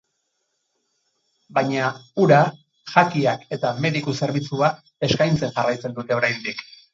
[1.57, 1.89] Baina,
[2.23, 2.39] ura,
[2.93, 4.71] jakiak eta mediku zerbitzua
[5.11, 6.67] eskaintzen jarraitzen dute oraindik.